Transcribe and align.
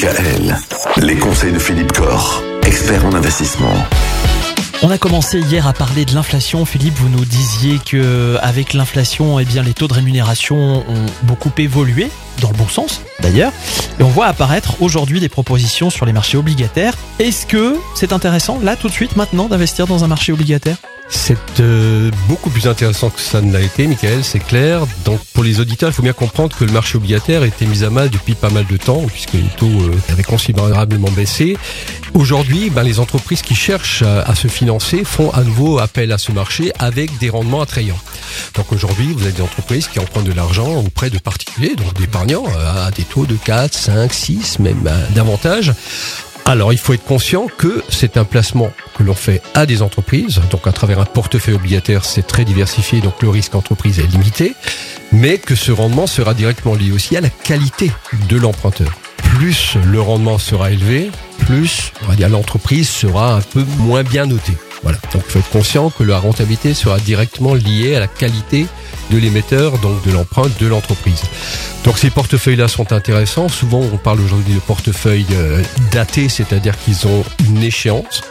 DKL. 0.00 0.56
Les 1.02 1.16
conseils 1.16 1.52
de 1.52 1.58
Philippe 1.58 1.92
Corr, 1.92 2.42
expert 2.64 3.04
en 3.04 3.12
investissement. 3.12 3.74
On 4.82 4.90
a 4.90 4.96
commencé 4.96 5.40
hier 5.40 5.66
à 5.66 5.74
parler 5.74 6.06
de 6.06 6.14
l'inflation. 6.14 6.64
Philippe, 6.64 6.94
vous 6.94 7.10
nous 7.10 7.26
disiez 7.26 7.78
que 7.84 8.38
avec 8.40 8.72
l'inflation, 8.72 9.38
eh 9.38 9.44
bien, 9.44 9.62
les 9.62 9.74
taux 9.74 9.88
de 9.88 9.92
rémunération 9.92 10.56
ont 10.88 11.06
beaucoup 11.24 11.52
évolué, 11.58 12.10
dans 12.40 12.50
le 12.50 12.56
bon 12.56 12.66
sens 12.66 13.02
d'ailleurs. 13.20 13.52
Et 13.98 14.02
on 14.02 14.08
voit 14.08 14.26
apparaître 14.26 14.80
aujourd'hui 14.80 15.20
des 15.20 15.28
propositions 15.28 15.90
sur 15.90 16.06
les 16.06 16.14
marchés 16.14 16.38
obligataires. 16.38 16.94
Est-ce 17.18 17.44
que 17.44 17.76
c'est 17.94 18.14
intéressant, 18.14 18.58
là, 18.62 18.74
tout 18.74 18.88
de 18.88 18.92
suite, 18.94 19.16
maintenant, 19.16 19.48
d'investir 19.48 19.86
dans 19.86 20.02
un 20.02 20.06
marché 20.06 20.32
obligataire? 20.32 20.76
C'est 21.12 21.60
euh, 21.60 22.10
beaucoup 22.28 22.50
plus 22.50 22.68
intéressant 22.68 23.10
que 23.10 23.20
ça 23.20 23.42
ne 23.42 23.52
l'a 23.52 23.60
été, 23.60 23.88
Michael, 23.88 24.22
c'est 24.22 24.38
clair. 24.38 24.82
Donc 25.04 25.18
pour 25.34 25.42
les 25.42 25.58
auditeurs, 25.58 25.90
il 25.90 25.92
faut 25.92 26.04
bien 26.04 26.12
comprendre 26.12 26.56
que 26.56 26.64
le 26.64 26.70
marché 26.70 26.96
obligataire 26.96 27.42
été 27.42 27.66
mis 27.66 27.82
à 27.82 27.90
mal 27.90 28.10
depuis 28.10 28.34
pas 28.34 28.48
mal 28.48 28.64
de 28.64 28.76
temps, 28.76 29.02
puisque 29.08 29.32
les 29.32 29.42
taux 29.56 29.66
euh, 29.66 30.12
avaient 30.12 30.22
considérablement 30.22 31.10
baissé. 31.10 31.56
Aujourd'hui, 32.14 32.70
ben, 32.70 32.82
les 32.82 32.98
entreprises 32.98 33.42
qui 33.42 33.54
cherchent 33.54 34.02
à, 34.02 34.34
se 34.34 34.48
financer 34.48 35.04
font 35.04 35.30
à 35.30 35.42
nouveau 35.42 35.78
appel 35.78 36.12
à 36.12 36.18
ce 36.18 36.32
marché 36.32 36.72
avec 36.78 37.18
des 37.18 37.30
rendements 37.30 37.62
attrayants. 37.62 37.98
Donc 38.54 38.72
aujourd'hui, 38.72 39.12
vous 39.12 39.22
avez 39.22 39.32
des 39.32 39.42
entreprises 39.42 39.86
qui 39.88 40.00
empruntent 40.00 40.24
de 40.24 40.32
l'argent 40.32 40.68
auprès 40.76 41.10
de 41.10 41.18
particuliers, 41.18 41.76
donc 41.76 41.94
d'épargnants, 41.94 42.44
euh, 42.46 42.86
à 42.86 42.90
des 42.90 43.04
taux 43.04 43.26
de 43.26 43.36
4, 43.36 43.72
5, 43.72 44.12
6, 44.12 44.58
même 44.58 44.90
davantage. 45.14 45.72
Alors, 46.46 46.72
il 46.72 46.78
faut 46.78 46.94
être 46.94 47.04
conscient 47.04 47.46
que 47.46 47.84
c'est 47.88 48.16
un 48.16 48.24
placement 48.24 48.72
que 48.98 49.04
l'on 49.04 49.14
fait 49.14 49.40
à 49.54 49.66
des 49.66 49.82
entreprises. 49.82 50.40
Donc, 50.50 50.66
à 50.66 50.72
travers 50.72 50.98
un 50.98 51.04
portefeuille 51.04 51.54
obligataire, 51.54 52.04
c'est 52.04 52.26
très 52.26 52.44
diversifié, 52.44 53.00
donc 53.00 53.22
le 53.22 53.28
risque 53.28 53.54
entreprise 53.54 54.00
est 54.00 54.06
limité. 54.10 54.54
Mais 55.12 55.38
que 55.38 55.54
ce 55.54 55.70
rendement 55.70 56.08
sera 56.08 56.34
directement 56.34 56.74
lié 56.74 56.90
aussi 56.90 57.16
à 57.16 57.20
la 57.20 57.30
qualité 57.30 57.92
de 58.28 58.36
l'emprunteur. 58.36 58.90
Plus 59.40 59.78
le 59.90 60.02
rendement 60.02 60.36
sera 60.36 60.70
élevé, 60.70 61.10
plus 61.46 61.94
l'entreprise 62.28 62.90
sera 62.90 63.36
un 63.36 63.40
peu 63.40 63.64
moins 63.78 64.02
bien 64.02 64.26
notée. 64.26 64.52
Voilà. 64.82 64.98
Donc, 65.12 65.22
il 65.26 65.32
faut 65.32 65.38
être 65.38 65.50
conscient 65.50 65.90
que 65.90 66.02
la 66.02 66.18
rentabilité 66.18 66.74
sera 66.74 66.98
directement 66.98 67.54
liée 67.54 67.96
à 67.96 68.00
la 68.00 68.08
qualité 68.08 68.66
de 69.10 69.18
l'émetteur, 69.18 69.78
donc 69.78 70.02
de 70.04 70.12
l'empreinte 70.12 70.58
de 70.60 70.66
l'entreprise. 70.66 71.22
Donc 71.84 71.98
ces 71.98 72.10
portefeuilles-là 72.10 72.68
sont 72.68 72.92
intéressants. 72.92 73.48
Souvent, 73.48 73.80
on 73.80 73.96
parle 73.96 74.20
aujourd'hui 74.20 74.54
de 74.54 74.60
portefeuilles 74.60 75.26
euh, 75.32 75.62
datés, 75.92 76.28
c'est-à-dire 76.28 76.78
qu'ils 76.78 77.06
ont 77.06 77.24
une 77.46 77.62
échéance. 77.62 78.22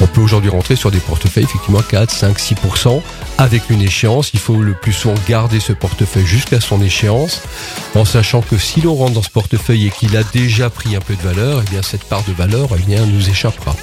On 0.00 0.06
peut 0.06 0.20
aujourd'hui 0.20 0.50
rentrer 0.50 0.76
sur 0.76 0.90
des 0.90 1.00
portefeuilles 1.00 1.44
effectivement 1.44 1.82
4, 1.82 2.10
5, 2.10 2.38
6% 2.38 3.02
avec 3.38 3.70
une 3.70 3.82
échéance. 3.82 4.30
Il 4.34 4.40
faut 4.40 4.56
le 4.56 4.74
plus 4.74 4.92
souvent 4.92 5.14
garder 5.28 5.58
ce 5.58 5.72
portefeuille 5.72 6.26
jusqu'à 6.26 6.60
son 6.60 6.80
échéance, 6.82 7.42
en 7.94 8.04
sachant 8.04 8.42
que 8.42 8.58
si 8.58 8.80
l'on 8.80 8.94
rentre 8.94 9.14
dans 9.14 9.22
ce 9.22 9.30
portefeuille 9.30 9.86
et 9.86 9.90
qu'il 9.90 10.16
a 10.16 10.22
déjà 10.22 10.70
pris 10.70 10.94
un 10.94 11.00
peu 11.00 11.14
de 11.14 11.22
valeur, 11.22 11.62
eh 11.66 11.70
bien 11.70 11.82
cette 11.82 12.04
part 12.04 12.22
de 12.24 12.32
valeur 12.32 12.68
eh 12.78 12.82
bien, 12.82 13.04
nous 13.06 13.28
échappera. 13.28 13.74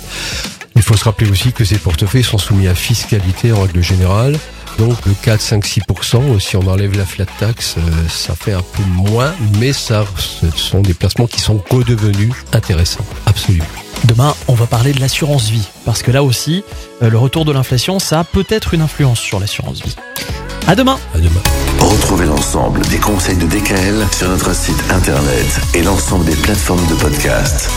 Il 0.86 0.90
faut 0.90 0.98
se 0.98 1.06
rappeler 1.06 1.32
aussi 1.32 1.52
que 1.52 1.66
ces 1.66 1.80
portefeuilles 1.80 2.24
sont 2.24 2.38
soumis 2.38 2.68
à 2.68 2.76
fiscalité 2.76 3.52
en 3.52 3.64
règle 3.64 3.82
générale. 3.82 4.38
Donc 4.78 5.04
le 5.08 5.16
4, 5.20 5.42
5, 5.42 5.66
6%, 5.66 6.40
si 6.40 6.58
on 6.58 6.68
enlève 6.68 6.96
la 6.96 7.08
flat 7.08 7.26
tax, 7.26 7.78
euh, 7.80 7.82
ça 8.08 8.36
fait 8.36 8.54
un 8.54 8.62
peu 8.62 8.84
moins, 8.84 9.34
mais 9.60 9.74
ça, 9.74 10.06
ce 10.16 10.46
sont 10.56 10.82
des 10.82 10.94
placements 10.94 11.26
qui 11.26 11.42
sont 11.42 11.60
redevenus 11.72 12.34
intéressants, 12.54 13.06
absolument. 13.26 13.66
Demain, 14.04 14.36
on 14.48 14.54
va 14.54 14.68
parler 14.68 14.94
de 14.94 15.00
l'assurance 15.00 15.50
vie, 15.50 15.68
parce 15.86 16.04
que 16.04 16.12
là 16.12 16.22
aussi, 16.22 16.64
euh, 17.02 17.10
le 17.10 17.18
retour 17.18 17.46
de 17.46 17.52
l'inflation, 17.52 17.98
ça 17.98 18.20
a 18.20 18.24
peut-être 18.24 18.76
une 18.76 18.82
influence 18.82 19.20
sur 19.20 19.40
l'assurance 19.40 19.82
vie. 19.82 19.96
À 20.68 20.76
demain. 20.76 21.00
À 21.16 21.18
demain. 21.18 21.42
Retrouvez 21.80 22.26
l'ensemble 22.26 22.82
des 22.90 22.98
conseils 23.00 23.38
de 23.38 23.48
DKL 23.48 24.06
sur 24.16 24.30
notre 24.30 24.54
site 24.54 24.84
internet 24.92 25.48
et 25.74 25.82
l'ensemble 25.82 26.26
des 26.26 26.36
plateformes 26.36 26.86
de 26.86 26.94
podcast. 26.94 27.72